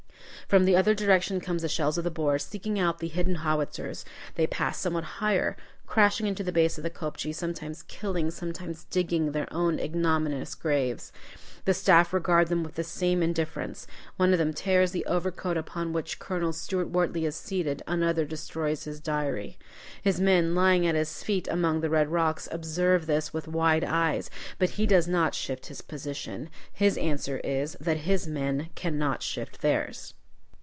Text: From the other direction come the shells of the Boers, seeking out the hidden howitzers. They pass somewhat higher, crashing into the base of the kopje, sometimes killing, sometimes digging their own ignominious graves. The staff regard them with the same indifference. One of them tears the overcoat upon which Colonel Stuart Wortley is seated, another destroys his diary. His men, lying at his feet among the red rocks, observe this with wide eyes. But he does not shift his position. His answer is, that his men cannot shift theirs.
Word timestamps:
From 0.47 0.65
the 0.65 0.75
other 0.75 0.93
direction 0.93 1.39
come 1.39 1.59
the 1.59 1.69
shells 1.69 1.97
of 1.97 2.03
the 2.03 2.11
Boers, 2.11 2.43
seeking 2.43 2.77
out 2.77 2.99
the 2.99 3.07
hidden 3.07 3.35
howitzers. 3.35 4.03
They 4.35 4.47
pass 4.47 4.77
somewhat 4.77 5.05
higher, 5.23 5.55
crashing 5.87 6.27
into 6.27 6.43
the 6.43 6.51
base 6.51 6.77
of 6.77 6.83
the 6.83 6.89
kopje, 6.89 7.33
sometimes 7.33 7.83
killing, 7.83 8.29
sometimes 8.31 8.83
digging 8.83 9.31
their 9.31 9.47
own 9.53 9.79
ignominious 9.79 10.53
graves. 10.55 11.13
The 11.63 11.73
staff 11.73 12.11
regard 12.11 12.49
them 12.49 12.63
with 12.63 12.75
the 12.75 12.83
same 12.83 13.23
indifference. 13.23 13.87
One 14.17 14.33
of 14.33 14.39
them 14.39 14.53
tears 14.53 14.91
the 14.91 15.05
overcoat 15.05 15.55
upon 15.55 15.93
which 15.93 16.19
Colonel 16.19 16.51
Stuart 16.51 16.89
Wortley 16.91 17.23
is 17.25 17.37
seated, 17.37 17.81
another 17.87 18.25
destroys 18.25 18.83
his 18.83 18.99
diary. 18.99 19.57
His 20.01 20.19
men, 20.19 20.53
lying 20.53 20.85
at 20.85 20.95
his 20.95 21.23
feet 21.23 21.47
among 21.49 21.79
the 21.79 21.89
red 21.89 22.09
rocks, 22.09 22.49
observe 22.51 23.05
this 23.05 23.31
with 23.33 23.47
wide 23.47 23.85
eyes. 23.85 24.29
But 24.59 24.71
he 24.71 24.85
does 24.85 25.07
not 25.07 25.33
shift 25.33 25.67
his 25.67 25.79
position. 25.81 26.49
His 26.73 26.97
answer 26.97 27.37
is, 27.37 27.77
that 27.79 27.99
his 27.99 28.27
men 28.27 28.67
cannot 28.75 29.23
shift 29.23 29.61
theirs. 29.61 30.13